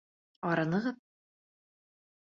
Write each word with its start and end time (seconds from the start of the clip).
Арынығыҙ? 0.53 0.99